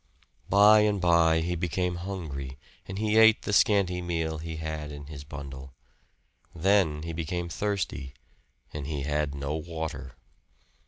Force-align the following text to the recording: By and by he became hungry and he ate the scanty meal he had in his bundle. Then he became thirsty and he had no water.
By 0.49 0.79
and 0.79 0.99
by 0.99 1.41
he 1.41 1.53
became 1.53 1.97
hungry 1.97 2.57
and 2.87 2.97
he 2.97 3.17
ate 3.19 3.43
the 3.43 3.53
scanty 3.53 4.01
meal 4.01 4.39
he 4.39 4.55
had 4.55 4.91
in 4.91 5.05
his 5.05 5.23
bundle. 5.23 5.73
Then 6.55 7.03
he 7.03 7.13
became 7.13 7.49
thirsty 7.49 8.15
and 8.73 8.87
he 8.87 9.03
had 9.03 9.35
no 9.35 9.53
water. 9.57 10.15